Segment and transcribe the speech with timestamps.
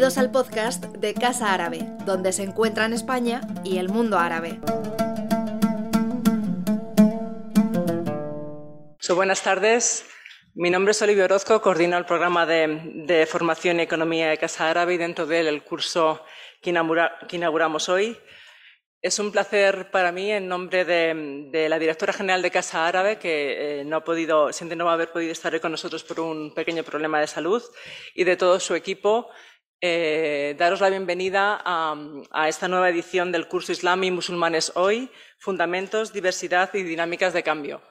[0.00, 4.58] Bienvenidos al podcast de Casa Árabe, donde se encuentran España y el mundo árabe.
[9.14, 10.06] buenas tardes.
[10.54, 14.94] Mi nombre es Olivia Orozco, coordino el programa de, formación y economía de Casa Árabe
[14.94, 16.24] y dentro de él el curso
[16.62, 18.16] que, inauguramos hoy.
[19.02, 23.80] Es un placer para mí, en nombre de, la directora general de Casa Árabe, que
[23.80, 26.84] eh, no ha podido, siente no haber podido estar hoy con nosotros por un pequeño
[26.84, 27.62] problema de salud,
[28.14, 29.28] y de todo su equipo,
[29.80, 36.12] eh, daros la bienvenida a, esta nueva edición del curso Islam y Musulmanes Hoy, Fundamentos,
[36.12, 37.82] Diversidad y Dinámicas de Cambio.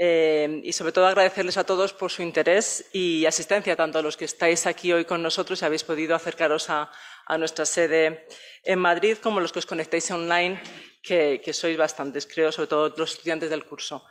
[0.00, 4.16] Eh, y sobre todo agradecerles a todos por su interés y asistencia, tanto a los
[4.16, 6.90] que estáis aquí hoy con nosotros y habéis podido acercaros a,
[7.36, 8.26] nuestra sede
[8.64, 10.58] en Madrid, como los que os conectáis online,
[11.02, 14.02] que, sois bastantes, creo, sobre todo los estudiantes del curso.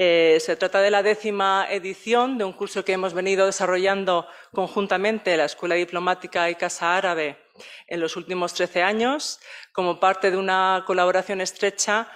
[0.00, 5.36] Eh, se trata de la décima edición de un curso que hemos venido desarrollando conjuntamente
[5.36, 7.36] la Escuela Diplomática y Casa Árabe
[7.88, 9.40] en los últimos trece años,
[9.72, 12.08] como parte de una colaboración estrecha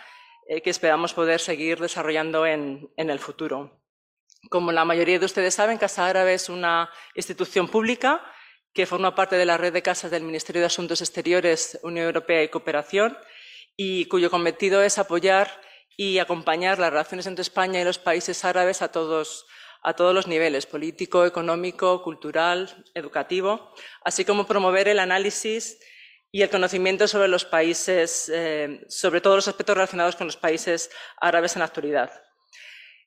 [0.46, 3.82] eh, que esperamos poder seguir desarrollando en, el futuro.
[4.48, 8.24] Como la mayoría de ustedes saben, Casa Árabe es una institución pública
[8.72, 12.44] que forma parte de la red de casas del Ministerio de Asuntos Exteriores, Unión Europea
[12.44, 13.18] y Cooperación,
[13.76, 15.50] y cuyo cometido es apoyar
[15.96, 19.46] y acompañar las relaciones entre España y los países árabes a todos,
[19.98, 23.72] los niveles, político, económico, cultural, educativo,
[24.04, 25.78] así como promover el análisis
[26.30, 30.90] y el conocimiento sobre los países, eh, sobre todos los aspectos relacionados con los países
[31.20, 32.10] árabes en la actualidad.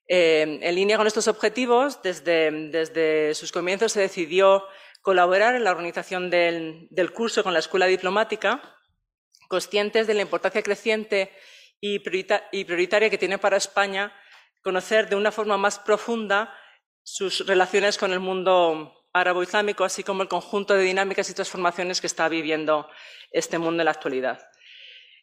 [0.07, 4.63] Eh, en línea con estos objetivos, desde, sus comienzos se decidió
[5.01, 8.61] colaborar en la organización del, del curso con la Escuela Diplomática,
[9.47, 11.31] conscientes de la importancia creciente
[11.81, 14.13] y prioritaria que tiene para España
[14.61, 16.53] conocer de una forma más profunda
[17.03, 22.07] sus relaciones con el mundo árabo-islámico, así como el conjunto de dinámicas y transformaciones que
[22.07, 22.89] está viviendo
[23.31, 24.49] este mundo en la actualidad.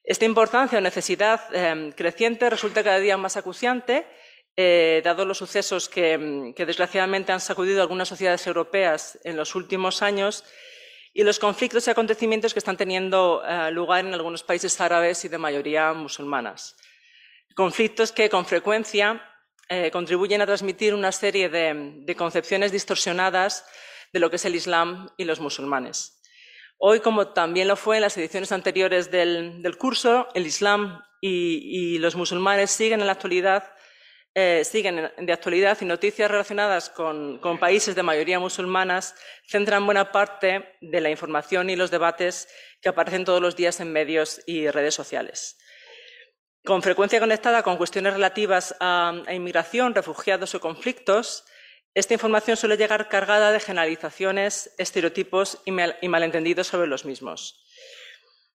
[0.05, 4.07] Esta importancia o necesidad em, creciente resulta cada día más acuciante,
[4.57, 10.45] eh, dados los sucesos que, desgraciadamente han sacudido algunas sociedades europeas en los últimos años
[11.15, 15.28] y los conflictos y acontecimientos que están teniendo eh, lugar en algunos países árabes y
[15.28, 16.77] de mayoría musulmanas.
[17.55, 19.23] Conflictos que con frecuencia
[19.69, 23.65] eh, contribuyen a transmitir una serie de, concepciones distorsionadas
[24.12, 26.21] de lo que es el Islam y los musulmanes.
[26.78, 32.17] Hoy, como también lo fue en las ediciones anteriores del, curso, el Islam y, los
[32.17, 33.73] musulmanes siguen en la actualidad
[34.34, 39.15] eh, siguen de actualidad y noticias relacionadas con, países de mayoría musulmanas
[39.47, 42.48] centran buena parte de la información y los debates
[42.81, 45.59] que aparecen todos los días en medios y redes sociales.
[46.65, 51.44] Con frecuencia conectada con cuestiones relativas a, inmigración, refugiados o conflictos,
[51.93, 55.72] esta información suele llegar cargada de generalizaciones, estereotipos y,
[56.09, 57.62] malentendidos sobre los mismos.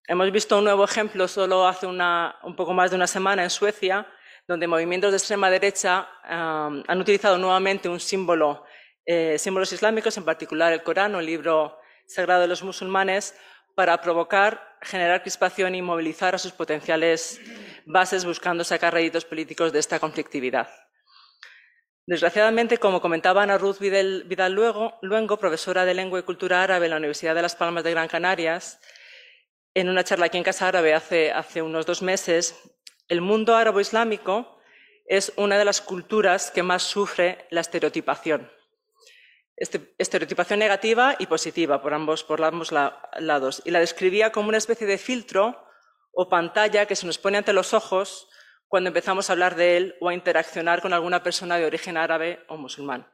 [0.07, 4.07] Hemos visto un nuevo ejemplo solo hace un poco más de una semana en Suecia,
[4.47, 8.63] donde movimientos de extrema derecha han utilizado nuevamente un símbolo,
[9.05, 11.77] eh, símbolos islámicos, en particular el Corán o el libro
[12.07, 13.35] sagrado de los musulmanes,
[13.75, 17.39] para provocar, generar crispación y movilizar a sus potenciales
[17.85, 20.67] bases buscando sacar réditos políticos de esta conflictividad.
[22.07, 24.53] Desgraciadamente, como comentaba Ana Ruth Vidal
[25.01, 28.07] Luengo, profesora de Lengua y Cultura Árabe en la Universidad de Las Palmas de Gran
[28.07, 28.79] Canarias,
[29.73, 32.55] en una charla aquí en Casa Árabe hace unos dos meses,
[33.07, 34.59] el mundo árabe-islámico
[35.05, 38.51] es una de las culturas que más sufre la estereotipación.
[39.55, 43.61] Este, estereotipación negativa y positiva por ambos, por ambos lados.
[43.65, 45.65] Y la describía como una especie de filtro
[46.11, 48.27] o pantalla que se nos pone ante los ojos
[48.67, 52.43] cuando empezamos a hablar de él o a interaccionar con alguna persona de origen árabe
[52.49, 53.11] o musulmán.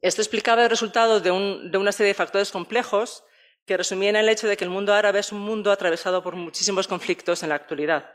[0.00, 1.30] Esto explicaba el resultado de,
[1.70, 3.24] de una serie de factores complejos
[3.68, 6.88] que resumían el hecho de que el mundo árabe es un mundo atravesado por muchísimos
[6.88, 8.10] conflictos en la actualidad,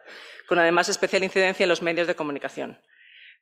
[0.50, 2.78] con además especial incidencia en los medios de comunicación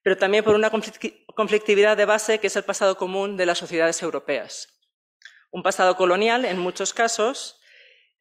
[0.04, 4.02] pero también por una conflictividad de base que es el pasado común de las sociedades
[4.02, 4.68] europeas.
[5.52, 7.60] Un pasado colonial, en muchos casos,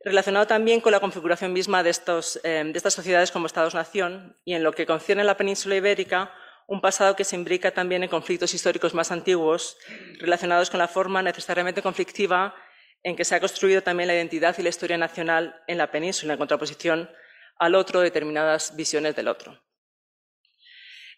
[0.05, 4.73] relacionado también con la configuración misma de, eh, estas sociedades como Estados-nación y en lo
[4.73, 6.33] que concierne a la península ibérica,
[6.67, 9.77] un pasado que se imbrica también en conflictos históricos más antiguos,
[10.19, 12.55] relacionados con la forma necesariamente conflictiva
[13.03, 16.35] en que se ha construido también la identidad y la historia nacional en la península,
[16.35, 17.11] en contraposición
[17.59, 19.63] al otro, determinadas visiones del otro.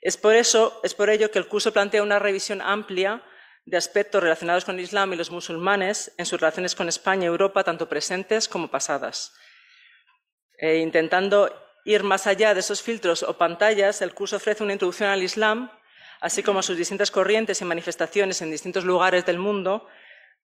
[0.00, 3.22] Es por, eso, es por ello que el curso plantea una revisión amplia
[3.64, 7.26] de aspectos relacionados con el Islam y los musulmanes en sus relaciones con España y
[7.26, 9.32] Europa, tanto presentes como pasadas.
[10.58, 11.54] E intentando
[11.84, 15.70] ir más allá de esos filtros o pantallas, el curso ofrece una introducción al Islam,
[16.20, 19.88] así como a sus distintas corrientes y manifestaciones en distintos lugares del mundo,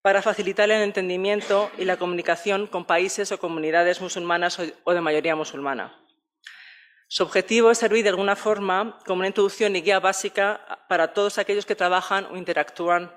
[0.03, 5.37] para facilitar el entendimiento y la comunicación con países o comunidades musulmanas o de mayoría
[5.37, 5.99] musulmana.
[7.11, 11.39] Su objetivo es servir de alguna forma como una introducción y guía básica para todos
[11.39, 13.11] aquellos que trabajan o interactúan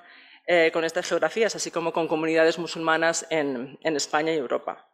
[0.47, 4.87] eh, con estas geografías, así como con comunidades musulmanas en, España y Europa.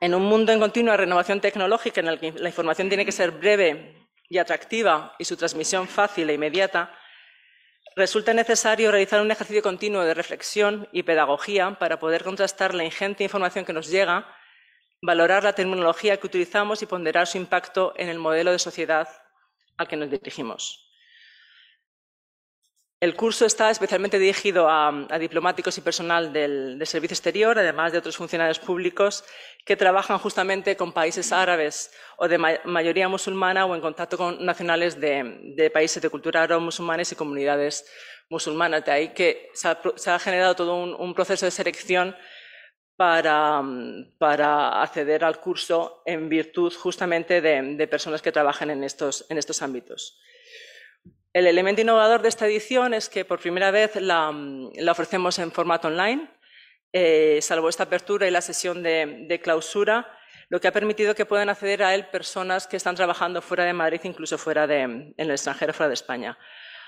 [0.00, 3.30] En un mundo en continua renovación tecnológica en el que la información tiene que ser
[3.30, 6.92] breve y atractiva y su transmisión fácil e inmediata,
[7.98, 13.24] resulta necesario realizar un ejercicio continuo de reflexión y pedagogía para poder contrastar la ingente
[13.24, 14.26] información que nos llega
[15.02, 19.08] valorar la terminología que utilizamos y ponderar su impacto en el modelo de sociedad
[19.76, 20.87] al que nos dirigimos.
[23.00, 28.16] El curso está especialmente dirigido a, diplomáticos y personal del, Servicio Exterior, además de otros
[28.16, 29.24] funcionarios públicos
[29.64, 35.00] que trabajan justamente con países árabes o de mayoría musulmana o en contacto con nacionales
[35.00, 37.86] de, países de cultura árabe-musulmanes y comunidades
[38.30, 38.84] musulmanas.
[38.84, 42.16] De ahí que se ha, generado todo un proceso de selección
[42.98, 43.62] para,
[44.82, 49.24] acceder al curso en virtud justamente de, personas que trabajan en estos,
[49.62, 50.20] ámbitos.
[51.32, 54.30] El elemento innovador de esta edición es que por primera vez la,
[54.90, 56.28] ofrecemos en formato online,
[56.92, 60.10] eh, salvo esta apertura y la sesión de, clausura,
[60.48, 63.74] lo que ha permitido que puedan acceder a él personas que están trabajando fuera de
[63.74, 66.38] Madrid, incluso fuera de, en el extranjero, fuera de España.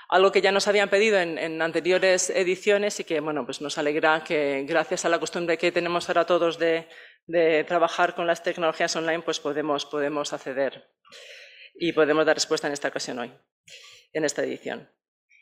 [0.09, 4.23] Algo que ya nos habían pedido en, anteriores ediciones y que bueno, pues nos alegra
[4.23, 6.87] que gracias a la costumbre que tenemos ahora todos de,
[7.67, 10.89] trabajar con las tecnologías online, pues podemos, podemos acceder
[11.75, 13.31] y podemos dar respuesta en esta ocasión hoy,
[14.13, 14.89] en esta edición.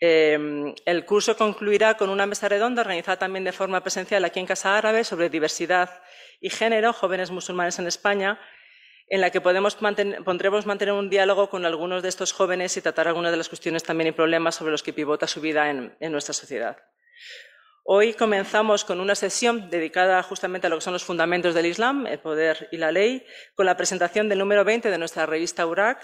[0.01, 4.45] Em, el curso concluirá con una mesa redonda organizada también de forma presencial aquí en
[4.45, 6.01] Casa Árabe sobre diversidad
[6.39, 8.39] y género, jóvenes musulmanes en España,
[9.10, 13.07] en la que podemos pondremos mantener un diálogo con algunos de estos jóvenes y tratar
[13.07, 16.33] algunas de las cuestiones también y problemas sobre los que pivota su vida en, nuestra
[16.33, 16.77] sociedad.
[17.83, 22.06] Hoy comenzamos con una sesión dedicada justamente a lo que son los fundamentos del Islam,
[22.06, 23.25] el poder y la ley,
[23.56, 26.00] con la presentación del número 20 de nuestra revista URAC,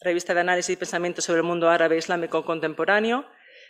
[0.00, 3.26] revista de análisis y pensamiento sobre el mundo árabe e islámico contemporáneo,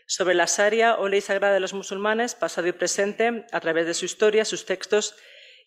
[0.07, 3.95] sobre la Sharia o ley sagrada de los musulmanes, pasado y presente, a través de
[3.95, 5.17] su historia, sus textos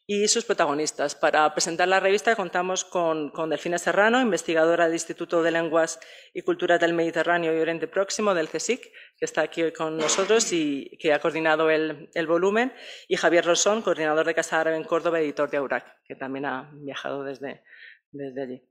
[0.07, 1.15] y sus protagonistas.
[1.15, 5.99] Para presentar la revista contamos con, Delfina Serrano, investigadora del Instituto de Lenguas
[6.33, 10.51] y Culturas del Mediterráneo y Oriente Próximo del CSIC, que está aquí hoy con nosotros
[10.53, 12.73] y que ha coordinado el, volumen,
[13.07, 16.71] y Javier Rosón, coordinador de Casa Árabe en Córdoba, editor de Aurac, que también ha
[16.73, 17.63] viajado desde,
[18.11, 18.70] desde allí.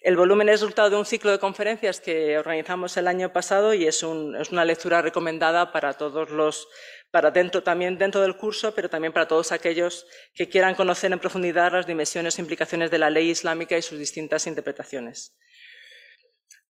[0.00, 3.86] El volumen es resultado de un ciclo de conferencias que organizamos el año pasado y
[3.86, 6.68] es, una lectura recomendada para todos los
[7.10, 11.18] para dentro, también dentro del curso, pero también para todos aquellos que quieran conocer en
[11.18, 15.34] profundidad las dimensiones e implicaciones de la ley islámica y sus distintas interpretaciones.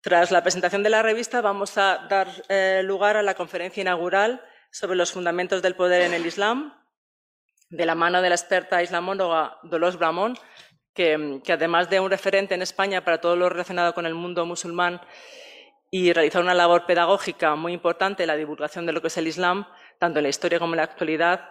[0.02, 4.40] Tras la presentación de la revista, vamos a dar eh, lugar a la conferencia inaugural
[4.70, 6.72] sobre los fundamentos del poder en el Islam,
[7.68, 10.38] de la mano de la experta islamóloga Dolores Bramón,
[10.96, 15.00] que, además de un referente en España para todo lo relacionado con el mundo musulmán
[15.90, 19.28] y realizar una labor pedagógica muy importante en la divulgación de lo que es el
[19.28, 19.66] Islam,
[20.00, 21.50] tanto en la historia como en la actualidad,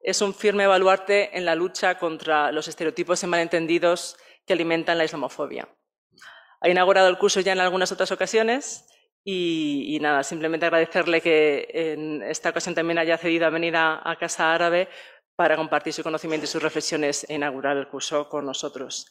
[0.00, 5.04] es un firme baluarte en la lucha contra los estereotipos y malentendidos que alimentan la
[5.04, 5.68] islamofobia.
[6.60, 8.88] Ha inaugurado el curso ya en algunas otras ocasiones
[9.24, 14.52] y, nada, simplemente agradecerle que en esta ocasión también haya cedido a venir a, Casa
[14.52, 14.88] Árabe
[15.36, 19.06] para compartir su conocimiento y sus reflexiones e inaugurar el curso con nosotros.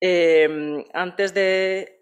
[0.00, 1.98] Eh, antes de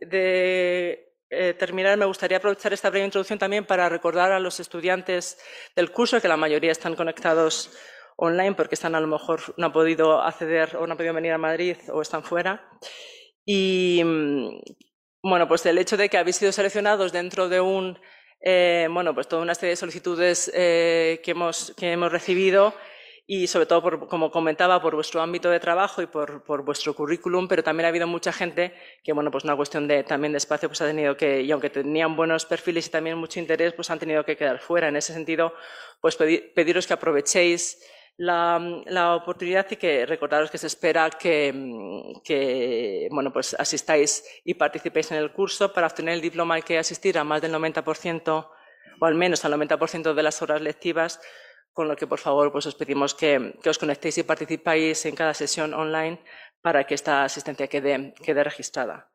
[1.33, 5.39] eh, terminar, me gustaría aprovechar esta breve introducción también para recordar a los estudiantes
[5.77, 7.71] del curso, que la mayoría están conectados
[8.17, 11.33] online porque están a lo mejor no han podido acceder o no han podido venir
[11.33, 12.69] a Madrid o están fuera.
[13.47, 14.59] Y mm,
[15.23, 17.97] bueno, pues el hecho de que habéis sido seleccionados dentro de un,
[18.41, 22.75] eh, bueno, pues toda una serie de solicitudes eh, que, hemos, que hemos recibido
[23.33, 27.63] y sobre todo, como comentaba, por vuestro ámbito de trabajo y por, vuestro currículum, pero
[27.63, 30.81] también ha habido mucha gente que, bueno, pues una cuestión de, también de espacio, pues
[30.81, 34.25] ha tenido que, y aunque tenían buenos perfiles y también mucho interés, pues han tenido
[34.25, 34.89] que quedar fuera.
[34.89, 35.55] En ese sentido,
[36.01, 37.81] pues pediros que aprovechéis
[38.17, 41.55] la, oportunidad y que recordaros que se espera que,
[42.25, 45.73] que, bueno, pues asistáis y participéis en el curso.
[45.73, 48.49] Para obtener el diploma hay que asistir a más del 90%
[49.01, 51.21] o al menos al 90% de las horas lectivas
[51.73, 55.35] con lo que por favor pues os pedimos que, os conectéis y participáis en cada
[55.35, 56.23] sesión online
[56.61, 59.11] para que esta asistencia quede, quede registrada.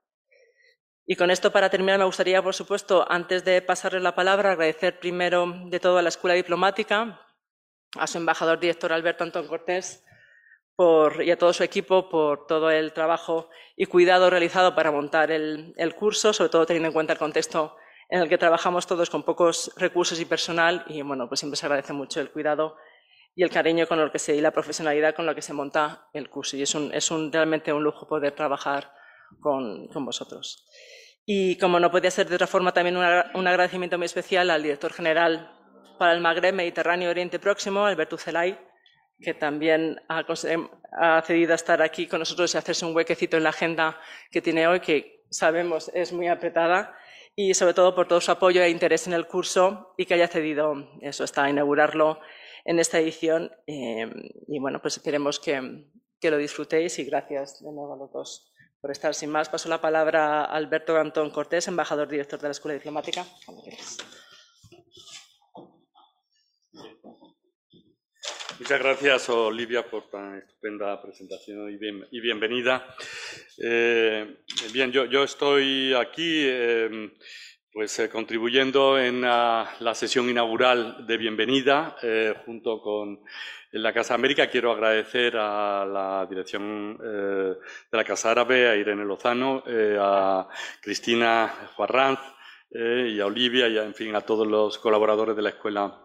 [1.08, 5.00] Y con esto, para terminar, me gustaría, por supuesto, antes de pasarles la palabra, agradecer
[5.00, 7.22] primero de todo a la Escuela Diplomática,
[7.96, 10.04] a su embajador director Alberto Antón Cortés
[10.76, 15.30] por, y a todo su equipo por todo el trabajo y cuidado realizado para montar
[15.30, 17.78] el, el curso, sobre todo teniendo en cuenta el contexto
[18.10, 21.66] en el que trabajamos todos con pocos recursos y personal y bueno, pues siempre se
[21.66, 22.78] agradece mucho el cuidado
[23.36, 26.08] y el cariño con el que se y la profesionalidad con la que se monta
[26.14, 28.92] el curso y es, un, es un, realmente un lujo poder trabajar
[29.42, 30.66] con, con, vosotros.
[31.26, 34.94] Y como no podía ser de otra forma, también un agradecimiento muy especial al director
[34.94, 35.52] general
[35.98, 38.58] para el Magreb, Mediterráneo Oriente Próximo, Alberto Celay,
[39.20, 40.24] que también ha,
[41.00, 44.00] ha cedido a estar aquí con nosotros y hacerse un huequecito en la agenda
[44.32, 46.96] que tiene hoy, que sabemos es muy apretada
[47.36, 50.27] y sobre todo por todo su apoyo e interés en el curso y que haya
[50.27, 52.20] cedido eso hasta inaugurarlo
[52.63, 53.51] en esta edición.
[53.68, 54.10] Eh,
[54.48, 55.86] y bueno, pues esperemos que,
[56.20, 59.13] que, lo disfrutéis y gracias de nuevo a los dos por estar.
[59.13, 63.25] Sin más, paso la palabra a Alberto Antón Cortés, embajador director de la Escuela Diplomática.
[68.58, 72.96] Muchas gracias, Olivia, por tan estupenda presentación y, bien, y bienvenida.
[73.62, 74.38] Eh,
[74.72, 77.12] bien, yo, yo, estoy aquí eh,
[77.74, 83.20] pues, eh, contribuyendo en la, la, sesión inaugural de bienvenida eh, junto con
[83.72, 84.50] la Casa América.
[84.50, 87.58] Quiero agradecer a la dirección de
[87.92, 89.64] la Casa Árabe, a Irene Lozano,
[90.00, 90.48] a
[90.82, 92.22] Cristina Juarranz
[92.72, 96.05] y a Olivia y, a, en fin, a todos los colaboradores de la Escuela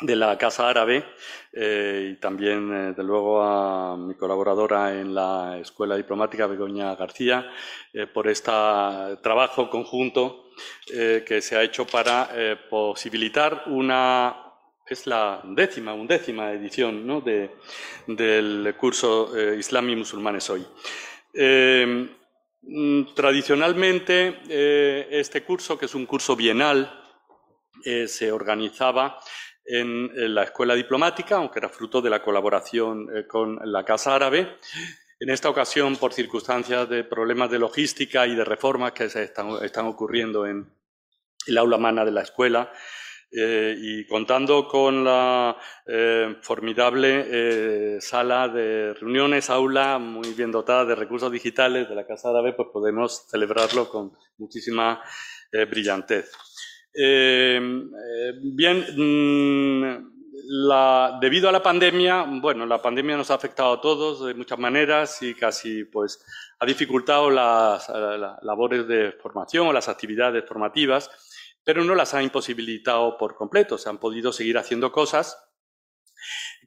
[0.00, 1.04] de la Casa Árabe
[1.52, 7.50] eh, y también, eh, de luego, a mi colaboradora en la Escuela Diplomática, Begoña García,
[7.92, 8.50] eh, por este
[9.22, 10.50] trabajo conjunto
[10.92, 12.28] eh, que se ha hecho para
[12.68, 14.46] posibilitar una
[14.86, 17.20] es la décima, undécima edición ¿no?
[17.20, 17.52] de,
[18.08, 20.66] del curso Islam y Musulmanes hoy.
[21.32, 22.08] Eh,
[22.62, 24.40] mm, tradicionalmente,
[25.20, 26.92] este curso, que es un curso bienal,
[27.84, 29.20] se organizaba
[29.64, 34.14] en, en, la escuela diplomática, aunque era fruto de la colaboración eh, con la Casa
[34.14, 34.58] Árabe.
[35.20, 39.86] En esta ocasión, por circunstancias de problemas de logística y de reformas que se están,
[39.86, 40.72] ocurriendo en
[41.46, 42.72] el aula magna de la escuela,
[43.32, 50.86] eh, y contando con la eh, formidable eh, sala de reuniones, aula muy bien dotada
[50.86, 55.02] de recursos digitales de la Casa Árabe, pues podemos celebrarlo con muchísima
[55.52, 56.32] eh, brillantez.
[56.92, 57.60] Eh,
[58.42, 60.10] bien, mmm,
[60.52, 64.58] la, debido a la pandemia, bueno, la pandemia nos ha afectado a todos de muchas
[64.58, 66.24] maneras y casi pues
[66.58, 71.10] ha dificultado las, las labores de formación o las actividades formativas,
[71.62, 73.78] pero no las ha imposibilitado por completo.
[73.78, 75.49] Se han podido seguir haciendo cosas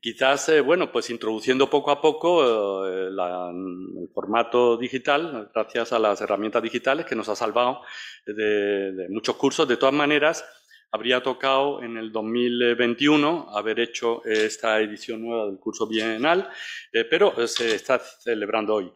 [0.04, 6.20] quizás, eh, bueno, pues introduciendo poco a poco eh, el formato digital, gracias a las
[6.20, 7.80] herramientas digitales que nos ha salvado
[8.26, 9.66] de, muchos cursos.
[9.66, 10.44] De todas maneras,
[10.92, 16.50] habría tocado en el 2021 haber hecho esta edición nueva del curso bienal,
[16.92, 18.92] eh, pero se está celebrando hoy.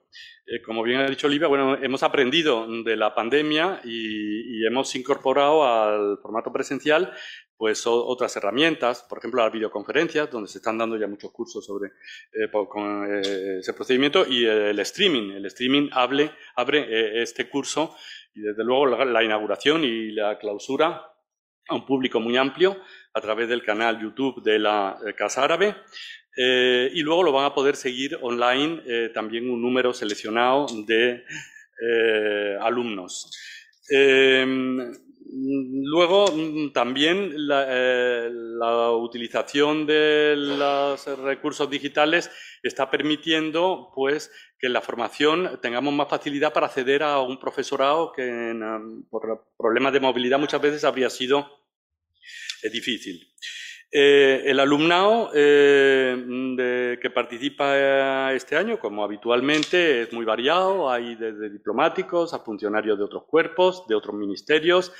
[0.65, 6.19] Como bien ha dicho Olivia, bueno, hemos aprendido de la pandemia y hemos incorporado al
[6.21, 7.13] formato presencial
[7.57, 11.89] pues otras herramientas, por ejemplo las videoconferencias, donde se están dando ya muchos cursos sobre
[12.33, 15.31] eh, con, eh, ese procedimiento, y el streaming.
[15.31, 17.95] El streaming hable, abre eh, este curso
[18.35, 21.11] y desde luego la, la, inauguración y la clausura
[21.67, 22.77] a un público muy amplio
[23.13, 25.75] a través del canal YouTube de la Casa Árabe.
[26.39, 31.23] Eh, y luego lo van a poder seguir online eh, también un número seleccionado de
[32.61, 33.31] alumnos.
[35.29, 42.31] Luego, mm, también la, eh, la, utilización de los recursos digitales
[42.63, 48.12] está permitiendo pues, que en la formación tengamos más facilidad para acceder a un profesorado
[48.12, 51.48] que en, por problemas de movilidad muchas veces habría sido
[52.63, 53.34] eh, difícil.
[53.89, 60.89] Eh, el alumnado eh, que participa este año, como habitualmente, es muy variado.
[60.89, 64.91] Hay desde diplomáticos a funcionarios de otros cuerpos, de otros ministerios,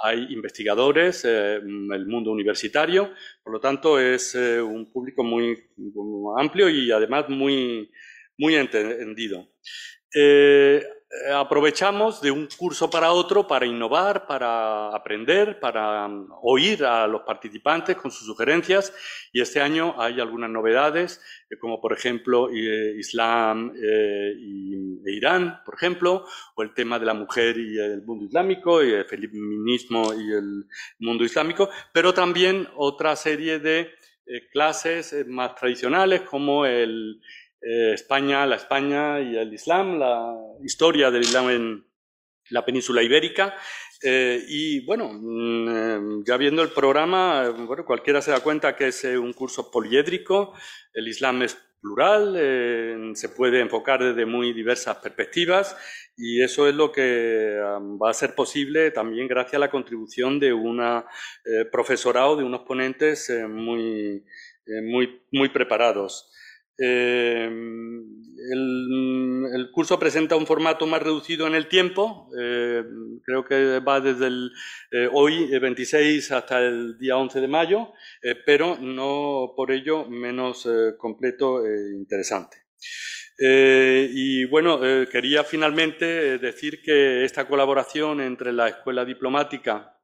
[0.00, 3.12] hay investigadores, eh, el mundo universitario.
[3.42, 7.90] Por lo tanto, es eh, un público muy, muy, amplio y además muy,
[8.36, 9.48] muy entendido.
[11.10, 17.06] Eh, aprovechamos de un curso para otro para innovar, para aprender, para um, oír a
[17.06, 18.92] los participantes con sus sugerencias.
[19.32, 24.34] Y este año hay algunas novedades, eh, como por ejemplo eh, Islam e
[25.06, 29.06] Irán, por ejemplo, o el tema de la mujer y el mundo islámico, y el
[29.06, 30.66] feminismo y el
[30.98, 33.94] mundo islámico, pero también otra serie de
[34.52, 37.18] clases más tradicionales como el
[37.60, 41.84] eh, España, la España y el Islam, la historia del Islam en,
[42.50, 43.54] la península ibérica.
[44.02, 48.88] Eh, y bueno, mm, eh, ya viendo el programa, bueno, cualquiera se da cuenta que
[48.88, 50.54] es un curso poliédrico,
[50.94, 55.76] el Islam es plural, se puede enfocar desde muy diversas perspectivas
[56.16, 57.56] y eso es lo que
[58.02, 60.82] va a ser posible también gracias a la contribución de un
[61.70, 64.24] profesorado, de unos ponentes muy,
[64.82, 66.32] muy, muy preparados.
[66.78, 67.50] Eh,
[68.50, 72.82] el, curso presenta un formato más reducido en el tiempo, eh,
[73.24, 74.50] creo que va desde el,
[74.90, 77.92] eh, hoy 26 hasta el día 11 de mayo,
[78.46, 80.68] pero no por ello menos
[80.98, 82.58] completo e interesante.
[83.40, 84.80] y bueno,
[85.10, 89.97] quería finalmente decir que esta colaboración entre la Escuela Diplomática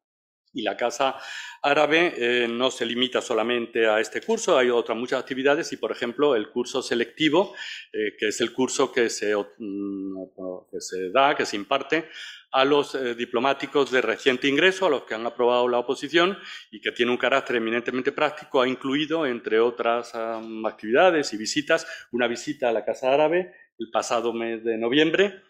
[0.54, 1.16] y la Casa
[1.62, 5.90] Árabe eh, no se limita solamente a este curso, hay otras muchas actividades y, por
[5.90, 7.54] ejemplo, el curso selectivo,
[7.92, 10.14] eh, que es el curso que se, mm,
[10.70, 12.08] que se, da, que se imparte
[12.52, 16.38] a los eh, diplomáticos de reciente ingreso, a los que han aprobado la oposición
[16.70, 22.28] y que tiene un carácter eminentemente práctico, ha incluido, entre otras actividades y visitas, una
[22.28, 25.42] visita a la Casa Árabe el pasado mes de noviembre,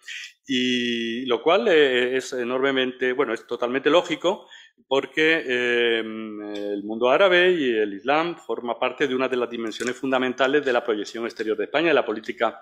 [0.46, 4.48] y lo cual es enormemente, bueno, es totalmente lógico,
[4.86, 9.96] porque em, el mundo árabe y el Islam forma parte de una de las dimensiones
[9.96, 12.60] fundamentales de la proyección exterior de España, de la política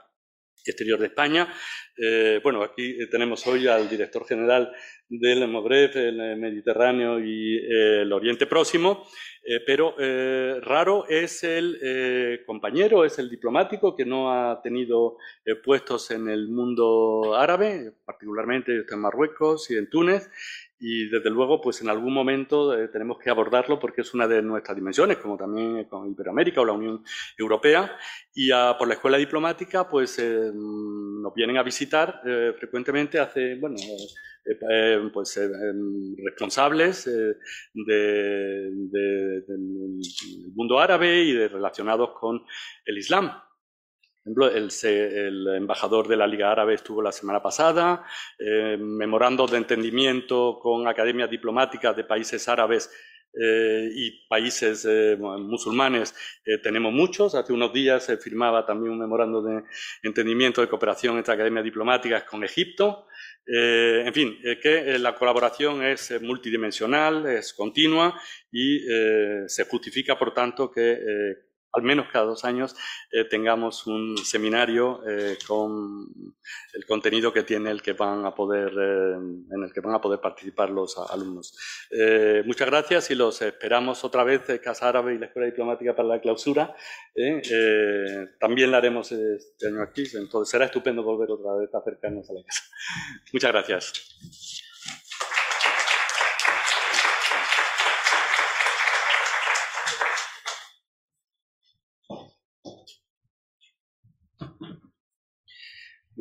[0.64, 1.52] exterior de España.
[1.96, 4.72] Eh, bueno, aquí tenemos hoy al director general
[5.08, 9.06] del Magreb, el Mediterráneo y el Oriente Próximo,
[9.44, 15.16] eh, pero eh, raro es el compañero, es el diplomático que no ha tenido
[15.64, 20.30] puestos en el mundo árabe, particularmente en Marruecos y en Túnez,
[20.84, 24.42] y desde luego, pues en algún momento eh, tenemos que abordarlo porque es una de
[24.42, 27.04] nuestras dimensiones, como también con Iberoamérica o la Unión
[27.38, 27.96] Europea.
[28.34, 33.76] Y por la escuela diplomática, pues eh, nos vienen a visitar eh, frecuentemente hace, bueno,
[35.12, 35.40] pues
[36.24, 37.36] responsables del
[40.52, 42.42] mundo árabe y de, relacionados con
[42.84, 43.30] el Islam
[44.24, 48.04] el, embajador de la Liga Árabe estuvo la semana pasada,
[48.38, 52.90] eh, memorando de entendimiento con academias diplomáticas de países árabes
[53.34, 56.14] eh, y países eh, musulmanes
[56.62, 57.34] tenemos muchos.
[57.34, 59.62] Hace unos días se firmaba también un memorando de
[60.02, 63.06] entendimiento de cooperación entre academias diplomáticas con Egipto.
[63.46, 68.20] en fin, que la colaboración es multidimensional, es continua
[68.52, 68.80] y
[69.46, 72.76] se justifica, por tanto, que al menos cada dos años
[73.10, 76.06] eh, tengamos un seminario eh, con
[76.74, 80.00] el contenido que tiene el que van a poder eh, en el que van a
[80.00, 81.56] poder participar los alumnos.
[82.44, 86.20] muchas gracias y los esperamos otra vez Casa Árabe y la Escuela Diplomática para la
[86.20, 86.74] clausura.
[88.38, 92.34] también la haremos este año aquí, entonces será estupendo volver otra vez a acercarnos a
[92.34, 92.62] la casa.
[93.32, 94.61] muchas gracias.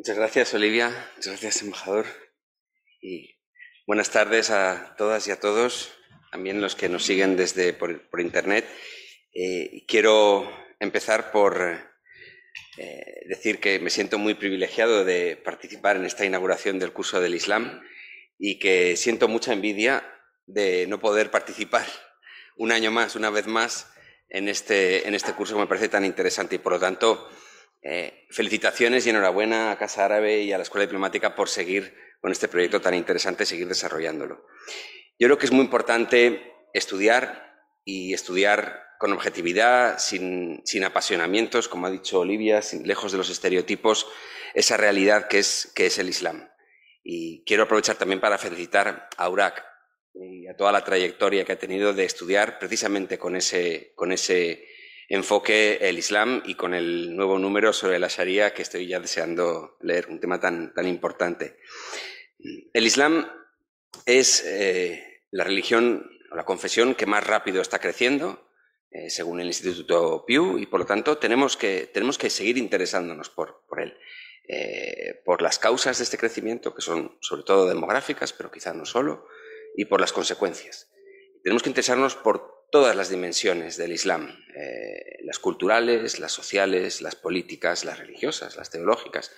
[0.02, 0.88] Muchas gracias, Olivia.
[1.14, 2.06] Muchas gracias, embajador.
[3.00, 3.36] Y
[3.86, 5.92] buenas tardes a todas y a todos,
[6.32, 8.66] también los que nos siguen desde por, internet.
[9.32, 11.78] Eh, quiero empezar por
[12.78, 17.36] eh, decir que me siento muy privilegiado de participar en esta inauguración del curso del
[17.36, 17.80] Islam
[18.40, 20.02] y que siento mucha envidia
[20.46, 21.86] de no poder participar
[22.56, 23.88] un año más, una vez más,
[24.28, 27.30] en este, en este curso que me parece tan interesante y por lo tanto
[27.84, 32.30] eh, felicitaciones y enhorabuena a Casa Árabe y a la Escuela Diplomática por seguir con
[32.30, 34.46] este proyecto tan interesante, seguir desarrollándolo.
[35.18, 41.90] Yo creo que es muy importante estudiar y estudiar con objetividad, sin, apasionamientos, como ha
[41.90, 44.06] dicho Olivia, lejos de los estereotipos,
[44.54, 46.48] esa realidad que es, el Islam.
[47.02, 49.64] Y quiero aprovechar también para felicitar a Urak
[50.14, 53.92] y a toda la trayectoria que ha tenido de estudiar precisamente con ese
[55.08, 59.76] enfoque el Islam y con el nuevo número sobre la Sharia que estoy ya deseando
[59.80, 61.58] leer, un tema tan, tan importante.
[62.72, 63.30] El Islam
[64.06, 68.48] es eh, la religión o la confesión que más rápido está creciendo,
[68.90, 73.30] eh, según el Instituto Pew, y por lo tanto tenemos que, tenemos que seguir interesándonos
[73.30, 73.96] por, por él.
[74.48, 78.84] Eh, por las causas de este crecimiento, que son sobre todo demográficas, pero quizá no
[78.84, 79.26] solo,
[79.76, 80.90] y por las consecuencias.
[81.44, 87.14] Tenemos que interesarnos por todas las dimensiones del Islam, eh, las culturales, las sociales, las
[87.14, 89.30] políticas, las religiosas, las teológicas,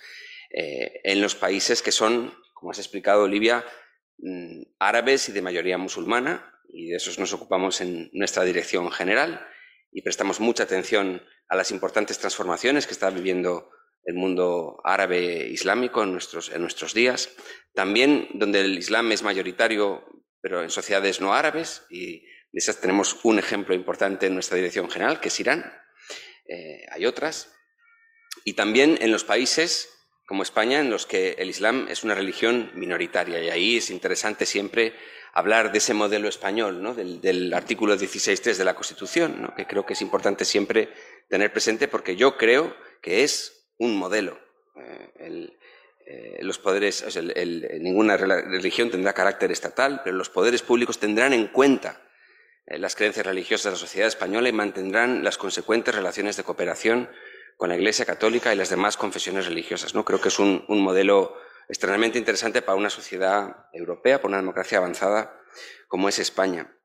[0.51, 3.65] eh, en los países que son, como has explicado, Olivia,
[4.19, 9.45] mm, árabes y de mayoría musulmana, y de esos nos ocupamos en nuestra dirección general,
[9.91, 13.69] y prestamos mucha atención a las importantes transformaciones que está viviendo
[14.05, 17.35] el mundo árabe islámico en nuestros, en nuestros días,
[17.73, 20.05] también donde el Islam es mayoritario,
[20.39, 22.23] pero en sociedades no árabes, y
[22.55, 25.73] de esas tenemos un ejemplo importante en nuestra dirección general, que es Irán.
[26.47, 27.51] Eh, hay otras.
[28.45, 29.89] Y también en los países
[30.25, 33.43] como España, en los que el Islam es una religión minoritaria.
[33.43, 34.93] Y ahí es interesante siempre
[35.33, 36.95] hablar de ese modelo español, ¿no?
[36.95, 40.93] del, artículo 16.3 de la Constitución, que creo que es importante siempre
[41.27, 44.39] tener presente porque yo creo que es un modelo.
[44.77, 45.49] Eh,
[46.07, 47.03] eh, los poderes,
[47.81, 52.04] ninguna religión tendrá carácter estatal, pero los poderes públicos tendrán en cuenta
[52.67, 57.09] las creencias religiosas de la sociedad española y mantendrán las consecuentes relaciones de cooperación
[57.57, 59.93] con la Iglesia Católica y las demás confesiones religiosas.
[59.93, 61.37] Creo que es un, modelo
[61.69, 65.39] extremadamente interesante para una sociedad europea, para una democracia avanzada
[65.87, 66.75] como es España.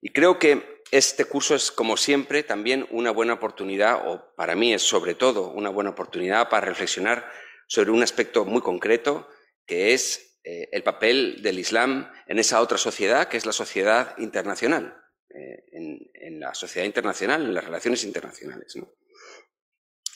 [0.00, 4.74] Y creo que este curso es, como siempre, también una buena oportunidad, o para mí
[4.74, 7.30] es sobre todo una buena oportunidad para reflexionar
[7.66, 9.28] sobre un aspecto muy concreto,
[9.64, 14.14] que es eh, el papel del Islam en esa otra sociedad, que es la sociedad
[14.18, 15.01] internacional,
[15.34, 18.76] eh, en, en, la sociedad internacional, en las relaciones internacionales.
[18.76, 18.92] ¿no?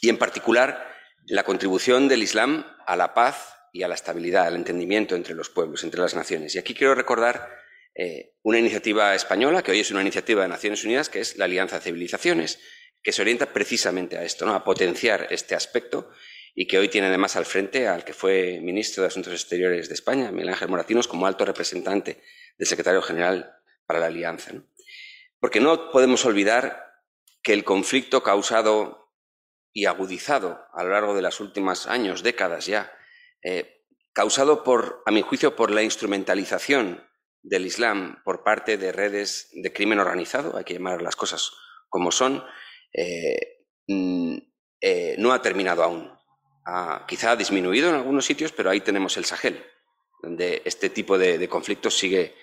[0.00, 0.87] y en particular
[1.26, 5.50] la contribución del Islam a la paz y a la estabilidad, al entendimiento entre los
[5.50, 6.55] pueblos, entre las naciones.
[6.55, 7.50] Y aquí quiero recordar
[7.94, 11.46] eh, una iniciativa española, que hoy es una iniciativa de Naciones Unidas, que es la
[11.46, 12.61] Alianza de Civilizaciones,
[13.02, 14.55] que se orienta precisamente a esto, ¿no?
[14.55, 16.11] a potenciar este aspecto
[16.55, 19.94] y que hoy tiene además al frente al que fue ministro de Asuntos Exteriores de
[19.94, 22.22] España, Miguel Ángel Moratinos, como alto representante
[22.57, 24.52] del secretario general para la Alianza.
[25.40, 26.87] Porque no podemos olvidar
[27.42, 29.12] que el conflicto causado
[29.72, 32.90] y agudizado a lo largo de los últimos años, décadas ya,
[33.42, 37.07] eh, causado por, a mi juicio, por la instrumentalización
[37.42, 41.53] del Islam por parte de redes de crimen organizado, hay que llamar las cosas
[41.88, 42.42] como son,
[42.92, 44.38] eh, mm,
[44.81, 46.11] eh, no ha terminado aún.
[47.07, 49.64] quizá ha disminuido en algunos sitios, pero ahí tenemos el Sahel,
[50.20, 52.35] donde este tipo de, de conflictos sigue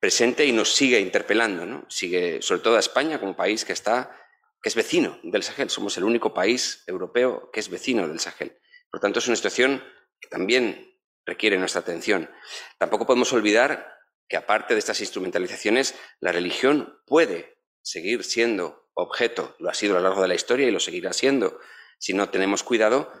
[0.00, 1.86] presente y nos sigue interpelando, ¿no?
[1.88, 4.16] Sigue, sobre todo a España como país que está
[4.62, 5.70] que es vecino del Sahel.
[5.70, 8.58] Somos el único país europeo que es vecino del Sahel.
[8.90, 9.82] Por tanto, es una situación
[10.20, 12.30] que también requiere nuestra atención.
[12.78, 13.94] Tampoco podemos olvidar
[14.28, 20.00] que, aparte de estas instrumentalizaciones, la religión puede seguir siendo objeto, lo ha sido a
[20.00, 21.58] lo largo de la historia y lo seguirá siendo,
[21.98, 23.12] si no tenemos cuidado,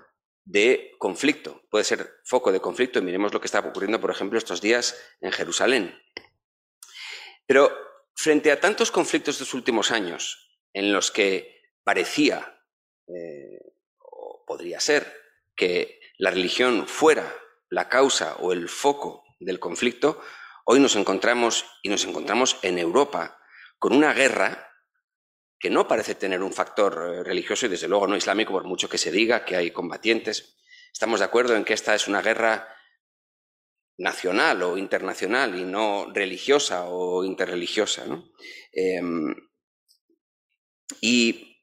[0.44, 1.62] de conflicto.
[1.70, 3.00] Puede ser foco de conflicto.
[3.00, 5.98] Miremos lo que está ocurriendo, por ejemplo, estos días en Jerusalén.
[7.50, 7.76] Pero
[8.14, 12.62] frente a tantos conflictos de los últimos años, en los que parecía,
[13.08, 13.58] eh,
[13.98, 15.12] o podría ser,
[15.56, 17.34] que la religión fuera
[17.68, 20.22] la causa o el foco del conflicto,
[20.64, 23.40] hoy nos encontramos y nos encontramos en Europa
[23.80, 24.72] con una guerra
[25.58, 28.88] que no parece tener un factor eh, religioso y desde luego no islámico, por mucho
[28.88, 30.56] que se diga que hay combatientes.
[30.92, 32.68] Estamos de acuerdo en que esta es una guerra
[34.00, 38.06] nacional o internacional y no religiosa o interreligiosa.
[38.06, 38.24] ¿no?
[38.72, 39.34] Em,
[41.02, 41.58] y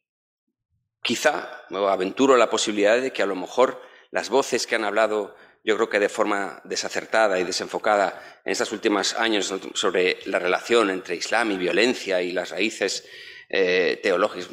[1.02, 5.36] quizá me aventuro la posibilidad de que a lo mejor las voces que han hablado,
[5.64, 10.92] yo creo que de forma desacertada y desenfocada en estos últimos años sobre la relación
[10.92, 13.04] entre Islam y violencia y las raíces
[13.50, 14.50] eh, teológicas,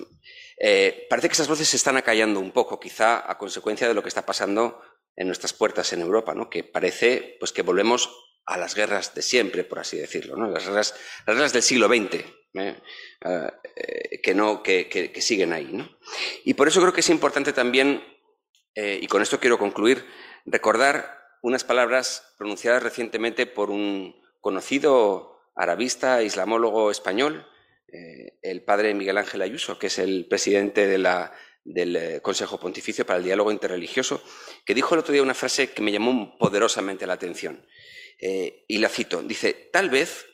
[0.56, 4.02] eh, parece que esas voces se están acallando un poco, quizá a consecuencia de lo
[4.02, 4.80] que está pasando
[5.16, 6.50] en nuestras puertas en Europa, ¿no?
[6.50, 8.10] que parece pues, que volvemos
[8.46, 10.48] a las guerras de siempre, por así decirlo, ¿no?
[10.48, 10.94] las, guerras,
[11.26, 12.24] las del siglo XX,
[12.54, 12.76] ¿eh?
[13.22, 15.70] Ah, eh, que, no, que, siguen ahí.
[16.44, 18.04] Y por eso creo que es importante también,
[18.74, 20.04] eh, y con esto quiero concluir,
[20.44, 27.46] recordar unas palabras pronunciadas recientemente por un conocido arabista, islamólogo español,
[28.42, 31.32] el padre Miguel Ángel Ayuso, que es el presidente de la,
[31.64, 34.22] del Consejo Pontificio para el Diálogo Interreligioso,
[34.64, 37.66] que dijo el otro día una frase que me llamó poderosamente la atención.
[38.20, 39.22] y la cito.
[39.22, 40.26] Dice, tal vez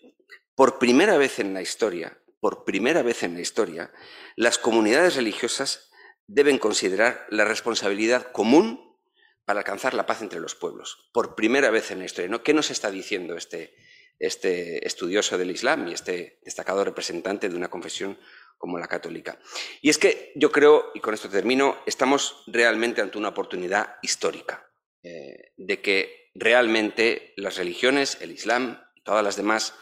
[0.61, 3.91] por primera vez en la historia, por primera vez en la historia,
[4.37, 5.91] las comunidades religiosas
[6.27, 8.99] deben considerar la responsabilidad común
[9.47, 11.09] para alcanzar la paz entre los pueblos.
[11.15, 12.31] Por primera vez en la historia.
[12.31, 12.43] ¿no?
[12.43, 13.75] ¿Qué nos está diciendo este,
[14.19, 18.19] este estudioso del Islam y este destacado representante de una confesión
[18.61, 19.41] como la católica?
[19.81, 24.71] Y es que yo creo, y con esto termino, estamos realmente ante una oportunidad histórica
[25.03, 29.75] eh, de que realmente las religiones, el Islam y todas las demás,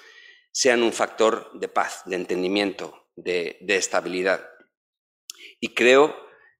[0.52, 4.48] sean un factor de paz, de entendimiento, de, estabilidad.
[5.60, 6.16] Y creo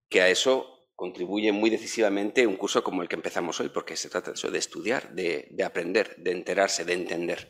[0.09, 4.11] que a eso contribuye muy decisivamente un curso como el que empezamos hoy, porque se
[4.11, 7.49] trata de eso, de estudiar, de, de aprender, de enterarse, de entender.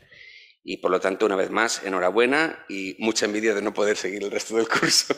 [0.63, 4.23] Y por lo tanto, una vez más, enhorabuena y mucha envidia de no poder seguir
[4.23, 5.15] el resto del curso.